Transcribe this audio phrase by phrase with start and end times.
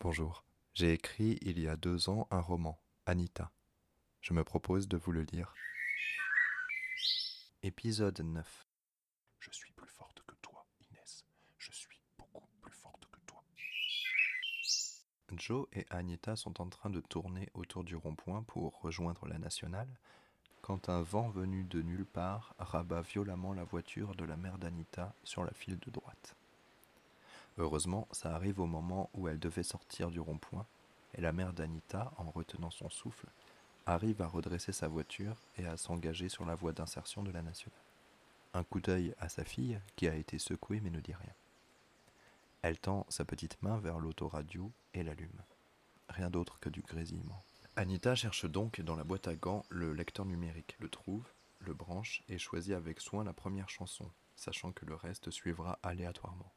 [0.00, 0.44] Bonjour.
[0.74, 3.50] J'ai écrit il y a deux ans un roman, Anita.
[4.20, 5.54] Je me propose de vous le lire.
[7.62, 8.66] Épisode 9.
[9.38, 11.24] Je suis plus forte que toi, Inès.
[11.58, 13.42] Je suis beaucoup plus forte que toi.
[15.32, 19.88] Joe et Anita sont en train de tourner autour du rond-point pour rejoindre la nationale
[20.60, 25.14] quand un vent venu de nulle part rabat violemment la voiture de la mère d'Anita
[25.22, 26.36] sur la file de droite.
[27.58, 30.66] Heureusement, ça arrive au moment où elle devait sortir du rond-point,
[31.14, 33.28] et la mère d'Anita, en retenant son souffle,
[33.86, 37.78] arrive à redresser sa voiture et à s'engager sur la voie d'insertion de la nationale.
[38.54, 41.32] Un coup d'œil à sa fille, qui a été secouée mais ne dit rien.
[42.62, 45.42] Elle tend sa petite main vers l'autoradio et l'allume.
[46.08, 47.42] Rien d'autre que du grésillement.
[47.76, 51.24] Anita cherche donc dans la boîte à gants le lecteur numérique, le trouve,
[51.58, 56.52] le branche et choisit avec soin la première chanson, sachant que le reste suivra aléatoirement.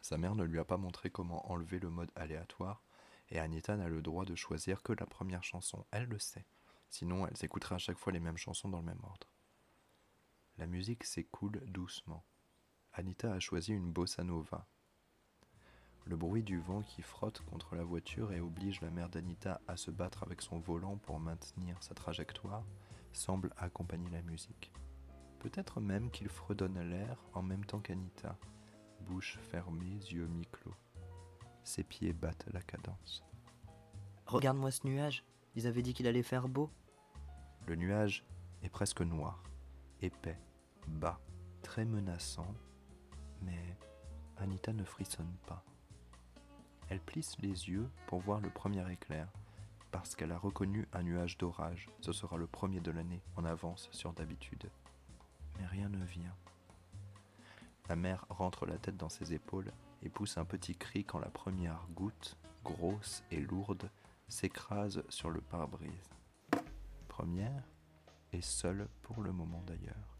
[0.00, 2.82] Sa mère ne lui a pas montré comment enlever le mode aléatoire,
[3.30, 6.46] et Anita n'a le droit de choisir que la première chanson, elle le sait.
[6.88, 9.28] Sinon, elle s'écoutera à chaque fois les mêmes chansons dans le même ordre.
[10.56, 12.24] La musique s'écoule doucement.
[12.94, 14.66] Anita a choisi une bossa nova.
[16.04, 19.76] Le bruit du vent qui frotte contre la voiture et oblige la mère d'Anita à
[19.76, 22.64] se battre avec son volant pour maintenir sa trajectoire
[23.12, 24.72] semble accompagner la musique.
[25.38, 28.38] Peut-être même qu'il fredonne l'air en même temps qu'Anita,
[29.08, 30.74] bouche fermée, yeux mi-clos.
[31.64, 33.24] Ses pieds battent la cadence.
[34.26, 35.24] Regarde-moi ce nuage.
[35.54, 36.70] Ils avaient dit qu'il allait faire beau.
[37.66, 38.24] Le nuage
[38.62, 39.42] est presque noir,
[40.02, 40.38] épais,
[40.86, 41.18] bas,
[41.62, 42.54] très menaçant,
[43.42, 43.76] mais
[44.36, 45.64] Anita ne frissonne pas.
[46.90, 49.28] Elle plisse les yeux pour voir le premier éclair,
[49.90, 51.88] parce qu'elle a reconnu un nuage d'orage.
[52.00, 54.70] Ce sera le premier de l'année, en avance sur d'habitude.
[55.58, 56.36] Mais rien ne vient.
[57.88, 59.72] La mère rentre la tête dans ses épaules
[60.02, 63.90] et pousse un petit cri quand la première goutte, grosse et lourde,
[64.28, 66.10] s'écrase sur le pare-brise.
[67.08, 67.64] Première
[68.32, 70.18] et seule pour le moment d'ailleurs.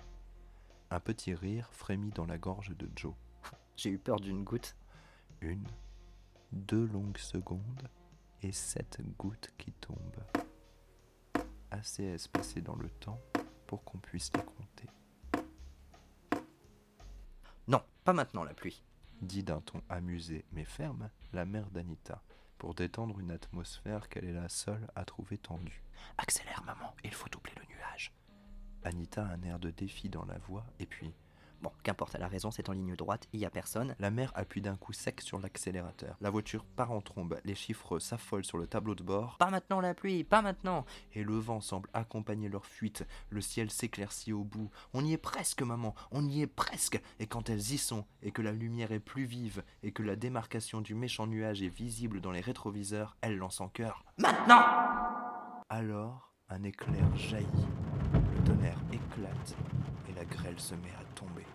[0.91, 3.13] Un petit rire frémit dans la gorge de Joe.
[3.77, 4.75] J'ai eu peur d'une goutte.
[5.43, 5.69] Une,
[6.53, 7.89] deux longues secondes
[8.43, 10.25] et sept gouttes qui tombent.
[11.71, 13.21] Assez espacées dans le temps
[13.67, 14.43] pour qu'on puisse les
[18.09, 18.83] pas maintenant la pluie.
[19.21, 22.23] Dit d'un ton amusé mais ferme la mère d'Anita,
[22.57, 25.83] pour détendre une atmosphère qu'elle est la seule à trouver tendue.
[26.17, 28.15] Accélère, maman, il faut doubler le nuage.
[28.83, 31.13] Anita a un air de défi dans la voix, et puis
[31.61, 33.97] Bon, qu'importe, elle a raison, c'est en ligne droite, il y a personne.
[33.99, 36.17] la mère appuie d'un coup sec sur l'accélérateur.
[36.21, 39.81] La voiture part en trombe, les chiffres s'affolent sur le tableau de bord, Pas maintenant
[39.81, 40.85] la pluie, pas maintenant.
[41.15, 43.05] et le vent semble accompagner leur fuite.
[43.31, 44.71] Le ciel s'éclaircit au bout.
[44.95, 47.01] On y est presque, maman, on y est presque.
[47.19, 50.15] Et quand elles y sont, et que la lumière est plus vive, et que la
[50.15, 54.05] démarcation du méchant nuage est visible dans les rétroviseurs, elles lancent en chœur.
[54.19, 54.63] Maintenant
[55.69, 57.47] Alors, un éclair jaillit,
[58.13, 59.57] le tonnerre éclate,
[60.29, 61.47] grêle se met à tomber.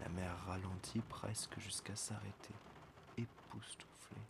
[0.00, 2.54] La mer ralentit presque jusqu'à s'arrêter,
[3.16, 4.26] époustouflée.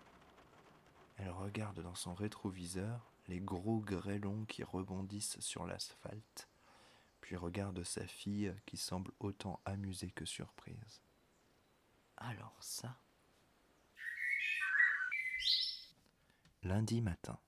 [1.16, 6.48] Elle regarde dans son rétroviseur les gros grêlons qui rebondissent sur l'asphalte,
[7.20, 11.00] puis regarde sa fille qui semble autant amusée que surprise.
[12.16, 12.98] Alors ça?
[16.64, 17.38] Lundi matin.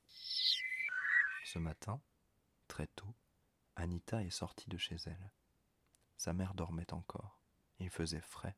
[1.45, 2.01] Ce matin,
[2.69, 3.15] très tôt,
[3.77, 5.31] Anita est sortie de chez elle.
[6.25, 7.39] Sa mère dormait encore.
[7.81, 8.57] Il faisait frais.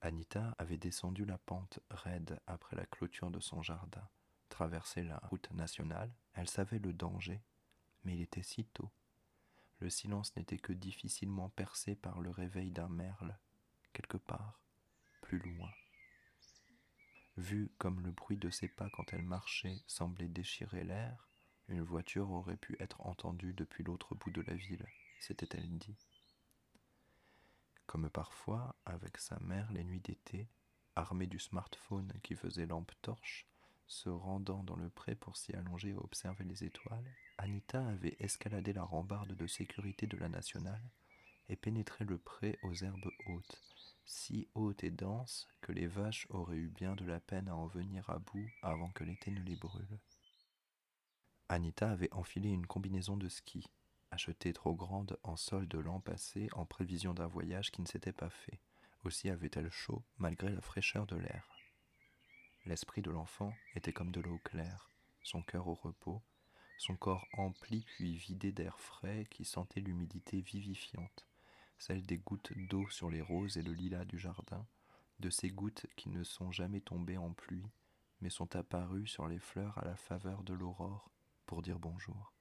[0.00, 4.08] Anita avait descendu la pente raide après la clôture de son jardin,
[4.50, 6.12] traversé la route nationale.
[6.32, 7.42] Elle savait le danger,
[8.04, 8.88] mais il était si tôt.
[9.80, 13.36] Le silence n'était que difficilement percé par le réveil d'un merle,
[13.92, 14.60] quelque part,
[15.22, 15.72] plus loin.
[17.36, 21.28] Vu comme le bruit de ses pas quand elle marchait semblait déchirer l'air,
[21.66, 24.86] une voiture aurait pu être entendue depuis l'autre bout de la ville,
[25.18, 26.13] s'était-elle dit.
[27.86, 30.48] Comme parfois, avec sa mère les nuits d'été,
[30.96, 33.46] armée du smartphone qui faisait lampe torche,
[33.86, 38.72] se rendant dans le pré pour s'y allonger et observer les étoiles, Anita avait escaladé
[38.72, 40.82] la rambarde de sécurité de la nationale
[41.48, 43.62] et pénétré le pré aux herbes hautes,
[44.06, 47.66] si hautes et denses que les vaches auraient eu bien de la peine à en
[47.66, 49.98] venir à bout avant que l'été ne les brûle.
[51.48, 53.66] Anita avait enfilé une combinaison de ski,
[54.14, 58.30] achetée trop grande en solde l'an passé en prévision d'un voyage qui ne s'était pas
[58.30, 58.60] fait.
[59.02, 61.48] Aussi avait-elle chaud malgré la fraîcheur de l'air.
[62.64, 64.88] L'esprit de l'enfant était comme de l'eau claire,
[65.24, 66.22] son cœur au repos,
[66.78, 71.26] son corps empli puis vidé d'air frais qui sentait l'humidité vivifiante,
[71.76, 74.64] celle des gouttes d'eau sur les roses et le lilas du jardin,
[75.18, 77.68] de ces gouttes qui ne sont jamais tombées en pluie,
[78.20, 81.10] mais sont apparus sur les fleurs à la faveur de l'aurore
[81.46, 82.32] pour dire bonjour.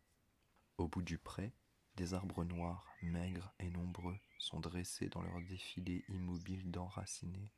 [0.77, 1.51] Au bout du pré,
[1.95, 7.51] des arbres noirs, maigres et nombreux, sont dressés dans leur défilé immobile d'enracinés.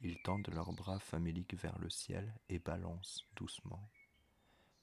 [0.00, 3.90] Ils tendent leurs bras faméliques vers le ciel et balancent doucement.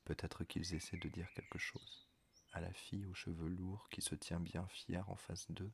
[0.06, 2.07] Peut-être qu'ils essaient de dire quelque chose
[2.54, 5.72] à la fille aux cheveux lourds qui se tient bien fière en face d'eux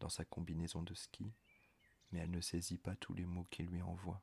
[0.00, 1.32] dans sa combinaison de ski,
[2.10, 4.22] mais elle ne saisit pas tous les mots qu'il lui envoie.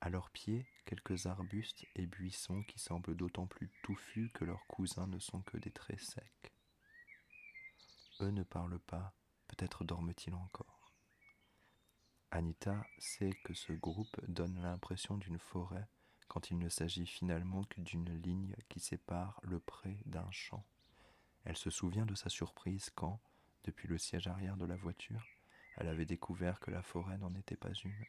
[0.00, 5.06] À leurs pieds, quelques arbustes et buissons qui semblent d'autant plus touffus que leurs cousins
[5.06, 6.52] ne sont que des traits secs.
[8.20, 9.14] Eux ne parlent pas,
[9.48, 10.92] peut-être dorment-ils encore.
[12.30, 15.88] Anita sait que ce groupe donne l'impression d'une forêt
[16.28, 20.64] quand il ne s'agit finalement que d'une ligne qui sépare le pré d'un champ.
[21.44, 23.20] Elle se souvient de sa surprise quand,
[23.64, 25.24] depuis le siège arrière de la voiture,
[25.76, 28.06] elle avait découvert que la forêt n'en était pas une.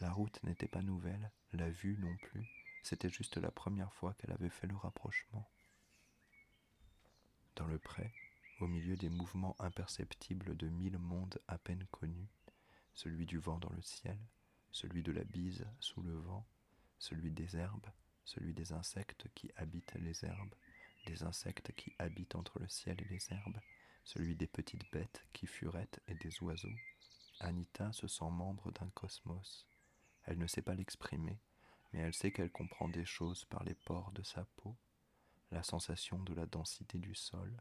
[0.00, 2.46] La route n'était pas nouvelle, la vue non plus,
[2.82, 5.48] c'était juste la première fois qu'elle avait fait le rapprochement.
[7.56, 8.12] Dans le pré,
[8.60, 12.28] au milieu des mouvements imperceptibles de mille mondes à peine connus,
[12.94, 14.18] celui du vent dans le ciel,
[14.70, 16.46] celui de la bise sous le vent,
[16.98, 17.90] celui des herbes,
[18.24, 20.54] celui des insectes qui habitent les herbes,
[21.06, 23.60] des insectes qui habitent entre le ciel et les herbes,
[24.04, 26.76] celui des petites bêtes qui furettent et des oiseaux,
[27.40, 29.66] Anita se sent membre d'un cosmos,
[30.26, 31.40] elle ne sait pas l'exprimer,
[31.92, 34.76] mais elle sait qu'elle comprend des choses par les pores de sa peau,
[35.50, 37.56] la sensation de la densité du sol,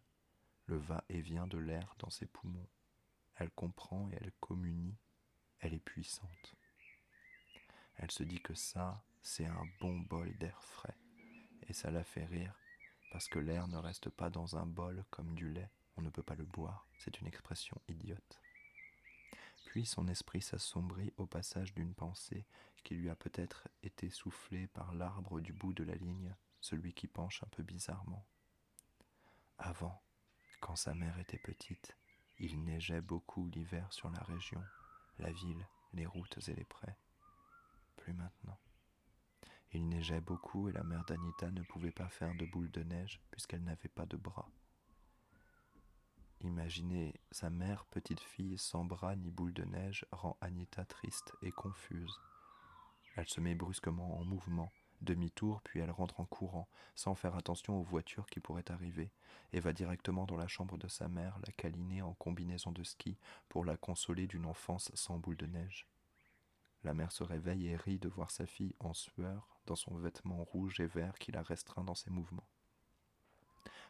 [0.66, 2.68] le va-et-vient de l'air dans ses poumons.
[3.36, 4.98] Elle comprend et elle communie,
[5.60, 6.56] elle est puissante.
[7.98, 10.98] Elle se dit que ça, c'est un bon bol d'air frais,
[11.68, 12.56] et ça la fait rire,
[13.12, 16.24] parce que l'air ne reste pas dans un bol comme du lait, on ne peut
[16.24, 18.42] pas le boire, c'est une expression idiote.
[19.76, 22.46] Puis son esprit s'assombrit au passage d'une pensée
[22.86, 27.08] qui lui a peut-être été soufflée par l'arbre du bout de la ligne, celui qui
[27.08, 28.26] penche un peu bizarrement.
[29.58, 30.02] Avant,
[30.62, 31.98] quand sa mère était petite,
[32.40, 34.64] il neigeait beaucoup l'hiver sur la région,
[35.20, 36.96] la ville, les routes et les prés.
[37.98, 38.58] Plus maintenant.
[39.74, 43.20] Il neigeait beaucoup et la mère d'Anita ne pouvait pas faire de boule de neige
[43.30, 44.50] puisqu'elle n'avait pas de bras.
[46.42, 51.52] Imaginer sa mère petite fille sans bras ni boule de neige rend Anita triste et
[51.52, 52.20] confuse.
[53.16, 54.72] Elle se met brusquement en mouvement,
[55.02, 59.12] demi-tour, puis elle rentre en courant, sans faire attention aux voitures qui pourraient arriver,
[59.54, 63.18] et va directement dans la chambre de sa mère, la câliner en combinaison de ski
[63.48, 65.88] pour la consoler d'une enfance sans boule de neige.
[66.84, 70.44] La mère se réveille et rit de voir sa fille en sueur, dans son vêtement
[70.44, 72.48] rouge et vert qui la restreint dans ses mouvements.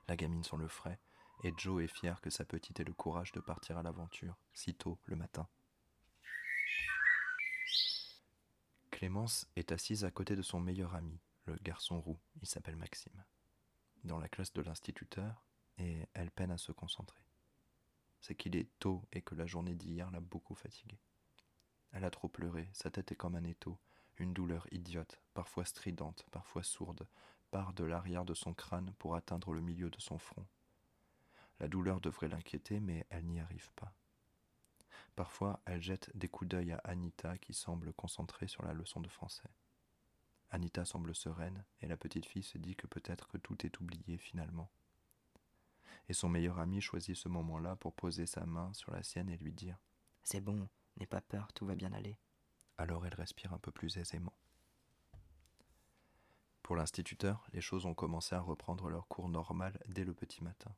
[0.07, 1.00] La gamine sent le frais,
[1.45, 4.74] et Joe est fier que sa petite ait le courage de partir à l'aventure, si
[4.74, 5.47] tôt le matin.
[8.89, 13.24] Clémence est assise à côté de son meilleur ami, le garçon roux, il s'appelle Maxime,
[14.06, 15.45] dans la classe de l'instituteur,
[15.77, 17.21] et elle peine à se concentrer.
[18.21, 21.00] C'est qu'il est tôt et que la journée d'hier l'a beaucoup fatiguée.
[21.91, 23.77] Elle a trop pleuré, sa tête est comme un étau,
[24.18, 27.07] une douleur idiote, parfois stridente, parfois sourde,
[27.51, 30.48] part de l'arrière de son crâne pour atteindre le milieu de son front.
[31.60, 33.94] La douleur devrait l'inquiéter, mais elle n'y arrive pas.
[35.16, 39.07] Parfois, elle jette des coups d'œil à Anita qui semble concentrée sur la leçon de
[39.07, 39.50] français.
[40.51, 44.18] Anita semble sereine et la petite fille se dit que peut-être que tout est oublié
[44.18, 44.70] finalement.
[46.10, 49.38] Et son meilleur ami choisit ce moment-là pour poser sa main sur la sienne et
[49.38, 49.79] lui dire
[50.24, 52.18] C'est bon, n'aie pas peur, tout va bien aller.
[52.77, 54.38] Alors elle respire un peu plus aisément.
[56.62, 60.75] Pour l'instituteur, les choses ont commencé à reprendre leur cours normal dès le petit matin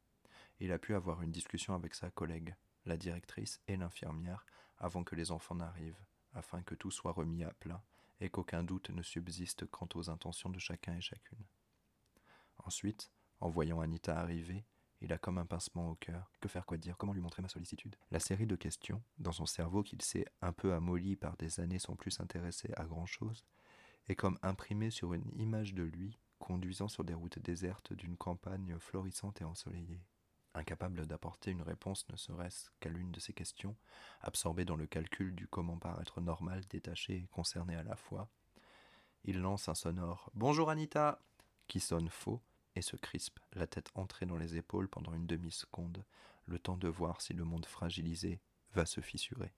[0.60, 4.46] il a pu avoir une discussion avec sa collègue, la directrice et l'infirmière,
[4.80, 7.84] avant que les enfants n'arrivent, afin que tout soit remis à plat
[8.20, 11.44] et qu'aucun doute ne subsiste quant aux intentions de chacun et chacune.
[12.66, 14.66] Ensuite, en voyant Anita arriver,
[15.02, 16.32] il a comme un pincement au cœur.
[16.42, 17.96] Que faire, quoi dire, comment lui montrer ma sollicitude?
[18.10, 21.78] La série de questions, dans son cerveau qu'il s'est un peu amolli par des années
[21.78, 23.46] sans plus s'intéresser à grand-chose,
[24.10, 28.78] est comme imprimée sur une image de lui conduisant sur des routes désertes d'une campagne
[28.80, 30.02] florissante et ensoleillée
[30.58, 33.76] incapable d'apporter une réponse ne serait-ce qu'à l'une de ces questions,
[34.22, 38.30] absorbé dans le calcul du comment paraître normal, détaché et concerné à la fois,
[39.24, 41.22] il lance un sonore Bonjour Anita
[41.68, 42.42] qui sonne faux
[42.76, 46.06] et se crispe, la tête entrée dans les épaules pendant une demi-seconde,
[46.46, 48.40] le temps de voir si le monde fragilisé
[48.74, 49.54] va se fissurer.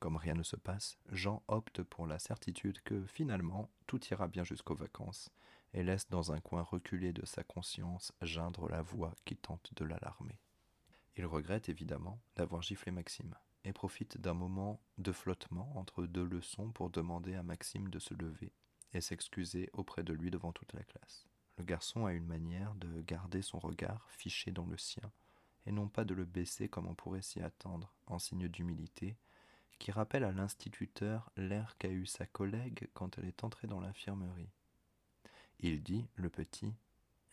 [0.00, 4.44] Comme rien ne se passe, Jean opte pour la certitude que finalement tout ira bien
[4.44, 5.30] jusqu'aux vacances,
[5.74, 9.84] et laisse dans un coin reculé de sa conscience geindre la voix qui tente de
[9.84, 10.38] l'alarmer.
[11.16, 13.34] Il regrette évidemment d'avoir giflé Maxime,
[13.64, 18.14] et profite d'un moment de flottement entre deux leçons pour demander à Maxime de se
[18.14, 18.52] lever
[18.92, 21.26] et s'excuser auprès de lui devant toute la classe.
[21.58, 25.12] Le garçon a une manière de garder son regard fiché dans le sien,
[25.66, 29.16] et non pas de le baisser comme on pourrait s'y attendre, en signe d'humilité,
[29.78, 34.50] qui rappelle à l'instituteur l'air qu'a eu sa collègue quand elle est entrée dans l'infirmerie.
[35.60, 36.74] Il dit, le petit,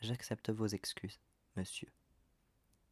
[0.02, 1.20] J'accepte vos excuses,
[1.56, 1.92] monsieur.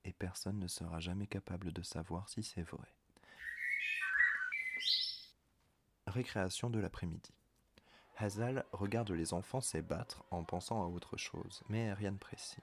[0.03, 2.87] et personne ne sera jamais capable de savoir si c'est vrai.
[6.07, 7.33] Récréation de l'après-midi.
[8.17, 12.61] Hazal regarde les enfants s'ébattre en pensant à autre chose, mais rien de précis.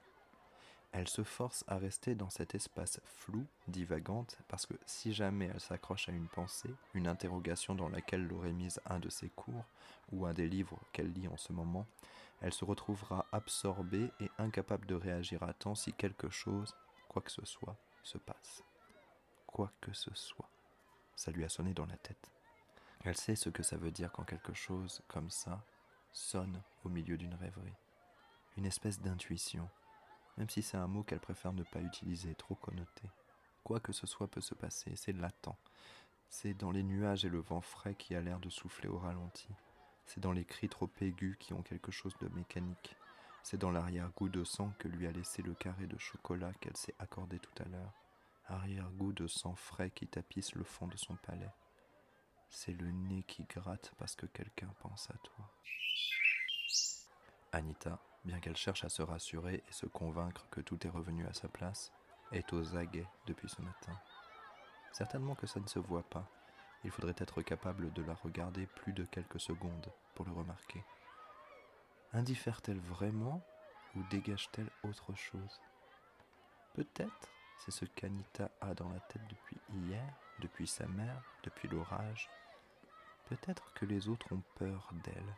[0.93, 5.59] Elle se force à rester dans cet espace flou, divagante, parce que si jamais elle
[5.59, 9.65] s'accroche à une pensée, une interrogation dans laquelle l'aurait mise un de ses cours,
[10.11, 11.87] ou un des livres qu'elle lit en ce moment,
[12.43, 16.75] elle se retrouvera absorbée et incapable de réagir à temps si quelque chose,
[17.07, 18.63] quoi que ce soit, se passe.
[19.47, 20.49] Quoi que ce soit.
[21.15, 22.33] Ça lui a sonné dans la tête.
[23.05, 25.63] Elle sait ce que ça veut dire quand quelque chose comme ça
[26.11, 27.77] sonne au milieu d'une rêverie.
[28.57, 29.69] Une espèce d'intuition,
[30.37, 33.09] même si c'est un mot qu'elle préfère ne pas utiliser, trop connoté.
[33.63, 35.55] Quoi que ce soit peut se passer, c'est latent.
[36.29, 39.47] C'est dans les nuages et le vent frais qui a l'air de souffler au ralenti.
[40.05, 42.95] C'est dans les cris trop aigus qui ont quelque chose de mécanique.
[43.43, 46.95] C'est dans l'arrière-goût de sang que lui a laissé le carré de chocolat qu'elle s'est
[46.99, 47.93] accordé tout à l'heure.
[48.47, 51.53] Arrière-goût de sang frais qui tapisse le fond de son palais.
[52.49, 55.49] C'est le nez qui gratte parce que quelqu'un pense à toi.
[57.51, 61.33] Anita, bien qu'elle cherche à se rassurer et se convaincre que tout est revenu à
[61.33, 61.91] sa place,
[62.31, 63.93] est aux aguets depuis ce matin.
[64.91, 66.29] Certainement que ça ne se voit pas.
[66.83, 70.83] Il faudrait être capable de la regarder plus de quelques secondes pour le remarquer.
[72.11, 73.41] Indiffère-t-elle vraiment
[73.95, 75.61] ou dégage-t-elle autre chose?
[76.73, 80.03] Peut-être c'est ce qu'Anita a dans la tête depuis hier,
[80.39, 82.29] depuis sa mère, depuis l'orage.
[83.25, 85.35] Peut-être que les autres ont peur d'elle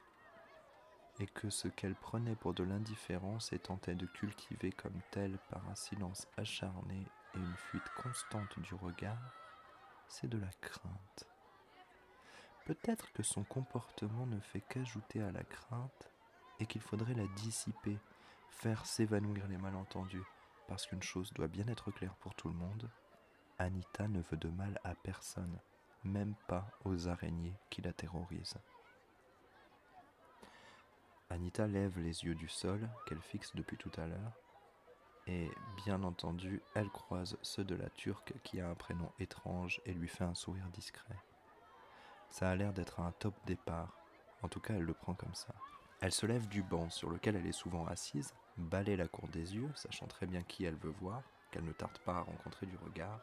[1.20, 5.68] et que ce qu'elle prenait pour de l'indifférence et tentait de cultiver comme tel par
[5.70, 9.34] un silence acharné et une fuite constante du regard,
[10.08, 11.28] c'est de la crainte.
[12.66, 16.12] Peut-être que son comportement ne fait qu'ajouter à la crainte
[16.60, 18.00] et qu'il faudrait la dissiper,
[18.50, 20.24] faire s'évanouir les malentendus,
[20.68, 22.90] parce qu'une chose doit bien être claire pour tout le monde,
[23.60, 25.60] Anita ne veut de mal à personne,
[26.04, 28.58] même pas aux araignées qui la terrorisent.
[31.30, 34.34] Anita lève les yeux du sol, qu'elle fixe depuis tout à l'heure,
[35.28, 35.50] et
[35.86, 40.08] bien entendu, elle croise ceux de la Turque qui a un prénom étrange et lui
[40.08, 41.16] fait un sourire discret.
[42.36, 43.98] Ça a l'air d'être un top départ,
[44.42, 45.56] en tout cas elle le prend comme ça.
[46.02, 49.56] Elle se lève du banc sur lequel elle est souvent assise, balaie la cour des
[49.56, 52.76] yeux, sachant très bien qui elle veut voir, qu'elle ne tarde pas à rencontrer du
[52.76, 53.22] regard,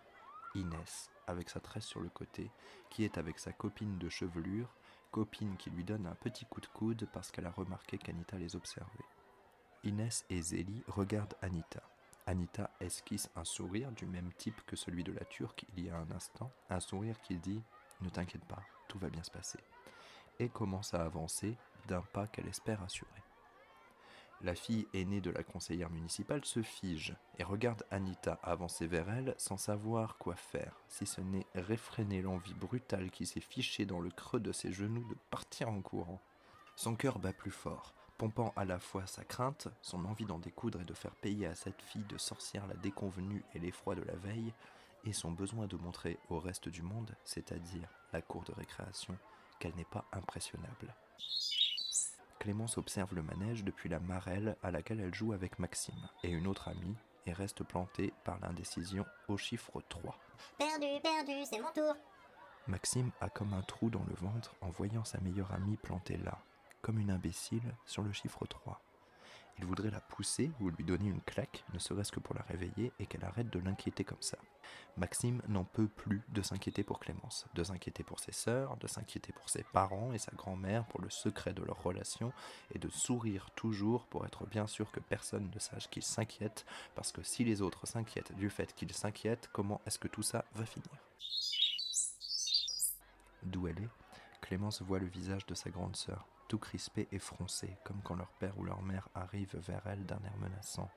[0.54, 2.50] Inès, avec sa tresse sur le côté,
[2.88, 4.75] qui est avec sa copine de chevelure,
[5.11, 8.57] copine qui lui donne un petit coup de coude parce qu'elle a remarqué qu'Anita les
[8.57, 9.04] observait.
[9.85, 11.83] Inès et Zélie regardent Anita.
[12.25, 15.99] Anita esquisse un sourire du même type que celui de la Turque il y a
[15.99, 17.62] un instant, un sourire qui dit
[18.00, 19.58] Ne t'inquiète pas, tout va bien se passer,
[20.38, 21.56] et commence à avancer
[21.88, 23.11] d'un pas qu'elle espère assurer.
[24.42, 29.34] La fille aînée de la conseillère municipale se fige et regarde Anita avancer vers elle
[29.38, 34.11] sans savoir quoi faire, si ce n'est réfréner l'envie brutale qui s'est fichée dans le
[34.11, 36.20] creux de ses genoux de partir en courant.
[36.76, 40.82] Son cœur bat plus fort, pompant à la fois sa crainte, son envie d'en découdre
[40.82, 44.16] et de faire payer à cette fille de sorcière la déconvenue et l'effroi de la
[44.16, 44.52] veille,
[45.04, 49.16] et son besoin de montrer au reste du monde, c'est-à-dire la cour de récréation,
[49.59, 50.94] qu'elle n'est pas impressionnable.
[52.38, 56.49] Clémence observe le manège depuis la marelle à laquelle elle joue avec Maxime et une
[56.49, 60.18] autre amie et reste plantée par l'indécision au chiffre 3.
[60.59, 61.94] Perdu, perdu, c'est mon tour.
[62.66, 66.38] Maxime a comme un trou dans le ventre en voyant sa meilleure amie plantée là,
[66.80, 68.80] comme une imbécile, sur le chiffre 3.
[69.59, 72.92] Il voudrait la pousser ou lui donner une claque, ne serait-ce que pour la réveiller
[72.99, 74.38] et qu'elle arrête de l'inquiéter comme ça.
[74.97, 79.32] Maxime n'en peut plus de s'inquiéter pour Clémence, de s'inquiéter pour ses sœurs, de s'inquiéter
[79.32, 82.32] pour ses parents et sa grand-mère pour le secret de leur relation,
[82.75, 87.12] et de sourire toujours pour être bien sûr que personne ne sache qu'il s'inquiète, parce
[87.12, 90.66] que si les autres s'inquiètent du fait qu'il s'inquiète, comment est-ce que tout ça va
[90.66, 90.90] finir?
[93.42, 93.88] D'où elle est,
[94.40, 96.61] Clémence voit le visage de sa grande sœur, tout
[97.11, 100.90] et froncé, comme quand leur père ou leur mère arrive vers elle d'un air menaçant.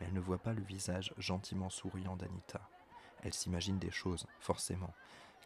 [0.00, 2.62] Mais elle ne voit pas le visage gentiment souriant d'Anita.
[3.22, 4.94] Elle s'imagine des choses, forcément.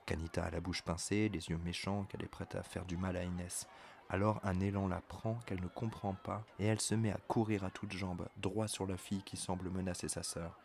[0.07, 3.17] Qu'Anita a la bouche pincée, les yeux méchants, qu'elle est prête à faire du mal
[3.17, 3.67] à Inès.
[4.09, 7.65] Alors un élan la prend qu'elle ne comprend pas, et elle se met à courir
[7.65, 10.57] à toutes jambes, droit sur la fille qui semble menacer sa sœur.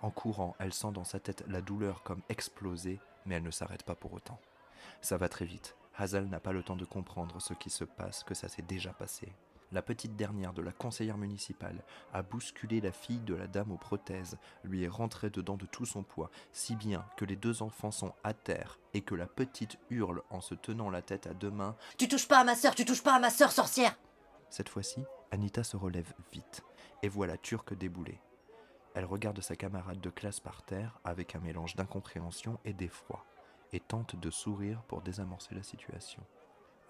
[0.00, 3.84] En courant, elle sent dans sa tête la douleur comme exploser, mais elle ne s'arrête
[3.84, 4.40] pas pour autant.
[5.00, 5.76] Ça va très vite.
[5.96, 8.92] Hazal n'a pas le temps de comprendre ce qui se passe, que ça s'est déjà
[8.92, 9.32] passé.
[9.72, 13.78] La petite dernière de la conseillère municipale a bousculé la fille de la dame aux
[13.78, 17.90] prothèses, lui est rentrée dedans de tout son poids, si bien que les deux enfants
[17.90, 21.50] sont à terre et que la petite hurle en se tenant la tête à deux
[21.50, 23.96] mains Tu touches pas à ma sœur, tu touches pas à ma sœur sorcière
[24.50, 26.62] Cette fois-ci, Anita se relève vite
[27.02, 28.20] et voit la turque débouler.
[28.94, 33.24] Elle regarde sa camarade de classe par terre avec un mélange d'incompréhension et d'effroi
[33.72, 36.22] et tente de sourire pour désamorcer la situation.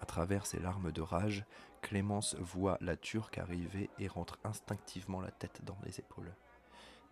[0.01, 1.45] À travers ses larmes de rage,
[1.81, 6.35] Clémence voit la Turque arriver et rentre instinctivement la tête dans les épaules.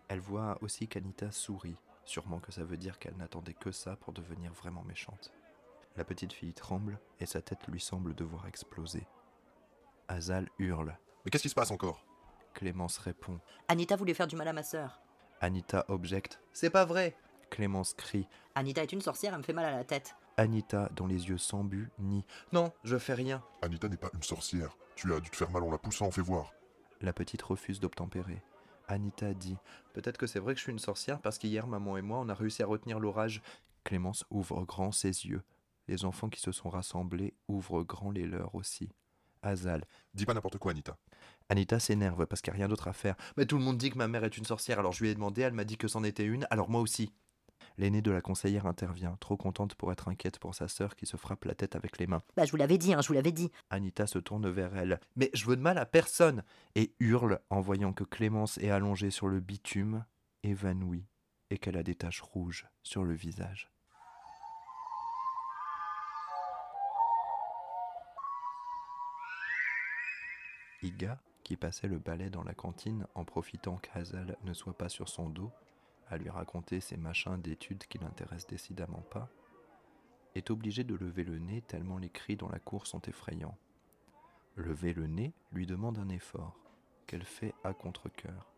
[0.08, 4.12] Elle voit aussi qu'Anita sourit, sûrement que ça veut dire qu'elle n'attendait que ça pour
[4.12, 5.32] devenir vraiment méchante.
[5.96, 9.06] La petite fille tremble et sa tête lui semble devoir exploser.
[10.08, 10.96] Azal hurle.
[11.24, 12.04] Mais qu'est-ce qui se passe encore?
[12.54, 13.40] Clémence répond.
[13.68, 15.00] Anita voulait faire du mal à ma sœur.
[15.40, 16.40] Anita objecte.
[16.52, 17.16] C'est pas vrai
[17.52, 18.26] Clémence crie.
[18.54, 20.16] Anita est une sorcière, elle me fait mal à la tête.
[20.38, 22.24] Anita, dont les yeux s'embuent, nie.
[22.50, 23.42] Non, je fais rien.
[23.60, 24.74] Anita n'est pas une sorcière.
[24.96, 26.54] Tu as dû te faire mal en la poussant, fais voir.
[27.02, 28.42] La petite refuse d'obtempérer.
[28.88, 29.58] Anita dit
[29.92, 32.30] Peut-être que c'est vrai que je suis une sorcière parce qu'hier, maman et moi, on
[32.30, 33.42] a réussi à retenir l'orage.
[33.84, 35.42] Clémence ouvre grand ses yeux.
[35.88, 38.88] Les enfants qui se sont rassemblés ouvrent grand les leurs aussi.
[39.42, 39.84] Azal.
[40.14, 40.96] Dis pas n'importe quoi, Anita.
[41.50, 43.16] Anita s'énerve parce qu'il n'y a rien d'autre à faire.
[43.36, 45.14] Mais tout le monde dit que ma mère est une sorcière, alors je lui ai
[45.14, 47.12] demandé, elle m'a dit que c'en était une, alors moi aussi.
[47.78, 51.16] L'aînée de la conseillère intervient, trop contente pour être inquiète pour sa sœur qui se
[51.16, 52.22] frappe la tête avec les mains.
[52.36, 53.50] Bah, je vous l'avais dit, hein, je vous l'avais dit.
[53.70, 55.00] Anita se tourne vers elle.
[55.16, 56.42] Mais je veux de mal à personne
[56.74, 60.04] et hurle en voyant que Clémence est allongée sur le bitume,
[60.42, 61.06] évanouie,
[61.50, 63.70] et qu'elle a des taches rouges sur le visage.
[70.82, 75.08] Iga, qui passait le balai dans la cantine en profitant qu'Hazal ne soit pas sur
[75.08, 75.52] son dos,
[76.12, 79.30] à lui raconter ces machins d'études qui l'intéressent décidément pas,
[80.34, 83.56] est obligé de lever le nez tellement les cris dans la cour sont effrayants.
[84.56, 86.54] Lever le nez lui demande un effort,
[87.06, 88.52] qu'elle fait à contre-coeur.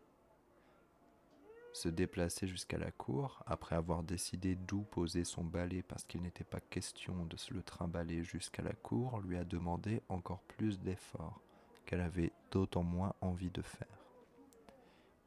[1.71, 6.43] Se déplacer jusqu'à la cour, après avoir décidé d'où poser son balai parce qu'il n'était
[6.43, 11.39] pas question de se le trimballer jusqu'à la cour, lui a demandé encore plus d'efforts
[11.85, 14.04] qu'elle avait d'autant moins envie de faire.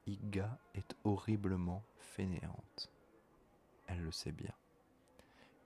[0.08, 2.90] Iga est horriblement fainéante.
[3.86, 4.54] Elle le sait bien.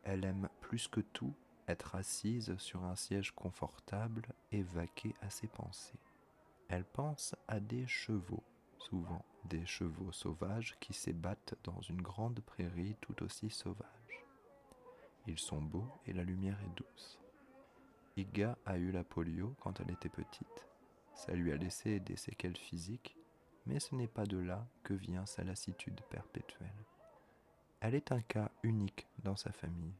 [0.02, 1.32] Elle aime plus que tout
[1.68, 6.00] être assise sur un siège confortable et vaquer à ses pensées.
[6.68, 8.42] Elle pense à des chevaux,
[8.78, 14.26] souvent des chevaux sauvages qui s'ébattent dans une grande prairie tout aussi sauvage.
[15.28, 17.20] Ils sont beaux et la lumière est douce.
[18.16, 20.66] Iga a eu la polio quand elle était petite.
[21.14, 23.16] Ça lui a laissé des séquelles physiques,
[23.66, 26.84] mais ce n'est pas de là que vient sa lassitude perpétuelle.
[27.80, 29.94] Elle est un cas unique dans sa famille.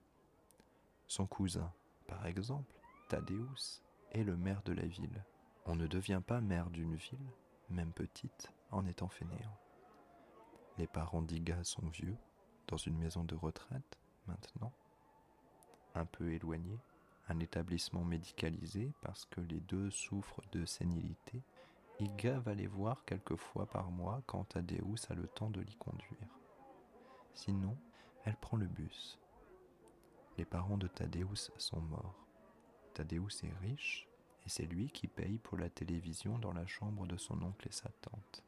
[1.06, 1.72] Son cousin,
[2.06, 2.74] par exemple,
[3.08, 5.24] Thaddeus, est le maire de la ville.
[5.66, 7.32] On ne devient pas maire d'une ville,
[7.70, 9.58] même petite, en étant fainéant.
[10.78, 12.16] Les parents d'Iga sont vieux,
[12.68, 14.72] dans une maison de retraite, maintenant,
[15.94, 16.80] un peu éloignés,
[17.28, 21.42] un établissement médicalisé parce que les deux souffrent de sénilité.
[22.00, 25.76] Iga va les voir quelques fois par mois quand Thaddeus a le temps de l'y
[25.76, 26.38] conduire.
[27.34, 27.76] Sinon,
[28.24, 29.18] elle prend le bus.
[30.38, 32.26] Les parents de Thaddeus sont morts.
[32.94, 34.08] Thaddeus est riche
[34.44, 37.72] et c'est lui qui paye pour la télévision dans la chambre de son oncle et
[37.72, 38.42] sa tante.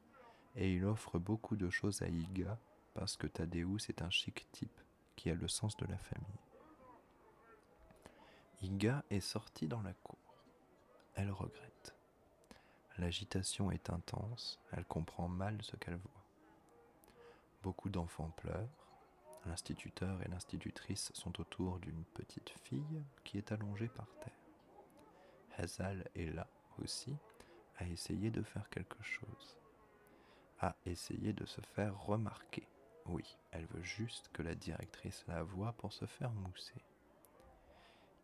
[0.56, 2.58] Et il offre beaucoup de choses à Iga
[2.94, 4.80] parce que Thaddeus est un chic type
[5.16, 6.40] qui a le sens de la famille.
[8.62, 10.18] Iga est sortie dans la cour.
[11.14, 11.73] Elle regrette.
[12.98, 16.24] L'agitation est intense, elle comprend mal ce qu'elle voit.
[17.62, 18.68] Beaucoup d'enfants pleurent.
[19.46, 24.32] L'instituteur et l'institutrice sont autour d'une petite fille qui est allongée par terre.
[25.58, 26.46] Hazal est là
[26.82, 27.16] aussi,
[27.78, 29.56] à essayer de faire quelque chose,
[30.60, 32.68] à essayer de se faire remarquer.
[33.06, 36.82] Oui, elle veut juste que la directrice la voie pour se faire mousser.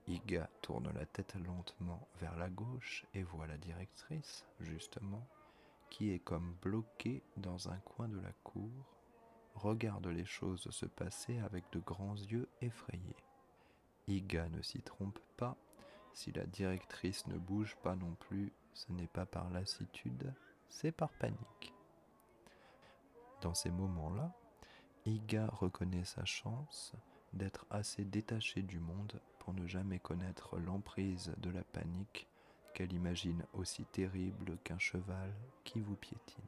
[0.07, 5.27] Iga tourne la tête lentement vers la gauche et voit la directrice, justement,
[5.91, 8.97] qui est comme bloquée dans un coin de la cour,
[9.55, 13.17] regarde les choses se passer avec de grands yeux effrayés.
[14.09, 15.57] Iga ne s'y trompe pas,
[16.13, 20.33] si la directrice ne bouge pas non plus, ce n'est pas par lassitude,
[20.69, 21.73] c'est par panique.
[23.43, 24.33] Dans ces moments-là,
[25.07, 26.93] Iga reconnaît sa chance
[27.33, 32.29] d'être assez détachée du monde pour ne jamais connaître l'emprise de la panique
[32.73, 35.35] qu'elle imagine aussi terrible qu'un cheval
[35.65, 36.45] qui vous piétine.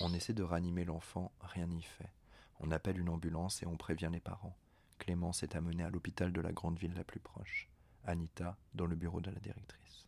[0.00, 2.12] On essaie de ranimer l'enfant, rien n'y fait.
[2.60, 4.54] On appelle une ambulance et on prévient les parents.
[4.98, 7.70] Clémence est amenée à l'hôpital de la grande ville la plus proche.
[8.04, 10.06] Anita, dans le bureau de la directrice.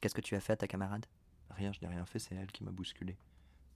[0.00, 1.06] Qu'est-ce que tu as fait à ta camarade?
[1.50, 3.16] Rien, je n'ai rien fait, c'est elle qui m'a bousculé.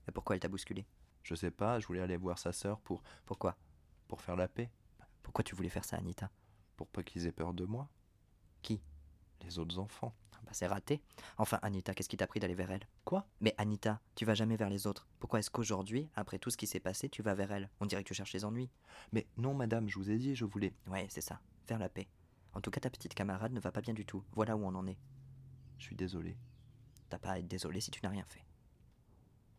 [0.09, 0.85] Et pourquoi elle t'a bousculé?
[1.23, 3.01] Je sais pas, je voulais aller voir sa sœur pour.
[3.25, 3.55] Pourquoi?
[4.09, 4.69] pour faire la paix.
[5.23, 6.29] Pourquoi tu voulais faire ça, Anita?
[6.79, 7.89] Pour pas qu'ils aient peur de moi.
[8.61, 8.79] Qui?
[9.41, 10.15] Les autres enfants.
[10.45, 11.01] Bah c'est raté.
[11.37, 12.87] Enfin, Anita, qu'est-ce qui t'a pris d'aller vers elle?
[13.03, 13.27] Quoi?
[13.41, 15.05] Mais Anita, tu vas jamais vers les autres.
[15.19, 17.69] Pourquoi est-ce qu'aujourd'hui, après tout ce qui s'est passé, tu vas vers elle?
[17.81, 18.69] On dirait que tu cherches les ennuis.
[19.11, 20.73] Mais non, madame, je vous ai dit, je voulais.
[20.87, 21.41] Ouais, c'est ça.
[21.65, 22.07] Faire la paix.
[22.53, 24.23] En tout cas, ta petite camarade ne va pas bien du tout.
[24.31, 24.97] Voilà où on en est.
[25.79, 26.37] Je suis désolé.
[27.09, 28.45] T'as pas à être désolé si tu n'as rien fait.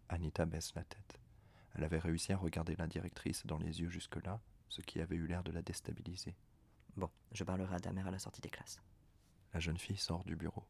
[0.09, 1.21] Anita baisse la tête.
[1.75, 5.27] Elle avait réussi à regarder la directrice dans les yeux jusque-là, ce qui avait eu
[5.27, 6.35] l'air de la déstabiliser.
[6.96, 8.81] Bon, je parlerai à ta mère à la sortie des classes.
[9.53, 10.64] La jeune fille sort du bureau.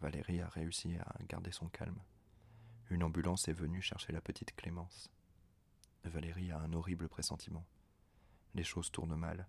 [0.00, 2.00] Valérie a réussi à garder son calme.
[2.90, 5.10] Une ambulance est venue chercher la petite Clémence.
[6.04, 7.64] Valérie a un horrible pressentiment.
[8.54, 9.46] Les choses tournent mal.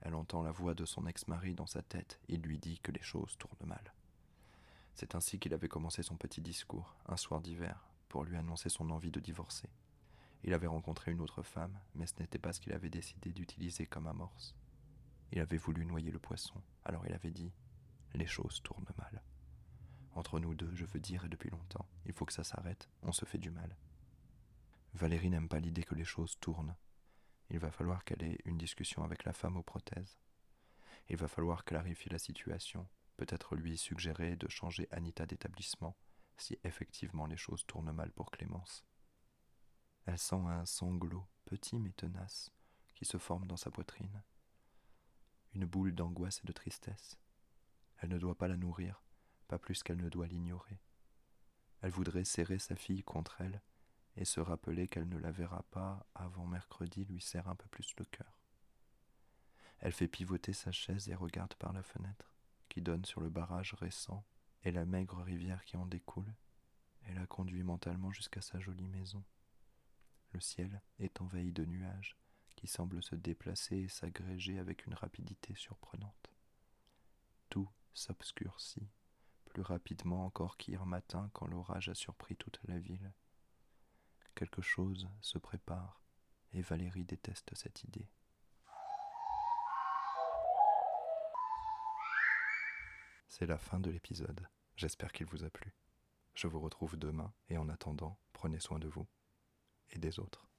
[0.00, 2.20] Elle entend la voix de son ex-mari dans sa tête.
[2.28, 3.92] Il lui dit que les choses tournent mal.
[4.94, 8.90] C'est ainsi qu'il avait commencé son petit discours, un soir d'hiver, pour lui annoncer son
[8.90, 9.68] envie de divorcer.
[10.42, 13.86] Il avait rencontré une autre femme, mais ce n'était pas ce qu'il avait décidé d'utiliser
[13.86, 14.54] comme amorce.
[15.32, 17.52] Il avait voulu noyer le poisson, alors il avait dit
[18.14, 19.22] Les choses tournent mal.
[20.14, 23.12] Entre nous deux, je veux dire, et depuis longtemps, il faut que ça s'arrête, on
[23.12, 23.76] se fait du mal.
[24.94, 26.74] Valérie n'aime pas l'idée que les choses tournent.
[27.50, 30.18] Il va falloir qu'elle ait une discussion avec la femme aux prothèses.
[31.08, 35.96] Il va falloir clarifie la situation, peut-être lui suggérer de changer Anita d'établissement,
[36.36, 38.84] si effectivement les choses tournent mal pour Clémence.
[40.06, 42.50] Elle sent un sanglot, petit mais tenace,
[42.94, 44.22] qui se forme dans sa poitrine.
[45.54, 47.18] Une boule d'angoisse et de tristesse.
[47.98, 49.02] Elle ne doit pas la nourrir,
[49.48, 50.80] pas plus qu'elle ne doit l'ignorer.
[51.82, 53.60] Elle voudrait serrer sa fille contre elle
[54.16, 57.94] et se rappeler qu'elle ne la verra pas avant mercredi lui serre un peu plus
[57.98, 58.40] le cœur.
[59.78, 62.34] Elle fait pivoter sa chaise et regarde par la fenêtre,
[62.68, 64.24] qui donne sur le barrage récent
[64.62, 66.34] et la maigre rivière qui en découle,
[67.06, 69.24] et la conduit mentalement jusqu'à sa jolie maison.
[70.32, 72.19] Le ciel est envahi de nuages
[72.60, 76.30] qui semblent se déplacer et s'agréger avec une rapidité surprenante.
[77.48, 78.90] Tout s'obscurcit,
[79.46, 83.12] plus rapidement encore qu'hier matin quand l'orage a surpris toute la ville.
[84.34, 86.02] Quelque chose se prépare,
[86.52, 88.10] et Valérie déteste cette idée.
[93.26, 94.46] C'est la fin de l'épisode.
[94.76, 95.72] J'espère qu'il vous a plu.
[96.34, 99.06] Je vous retrouve demain et en attendant, prenez soin de vous
[99.92, 100.49] et des autres.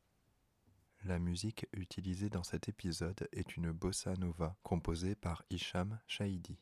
[1.03, 6.59] La musique utilisée dans cet épisode est une bossa nova composée par Hicham Shahidi.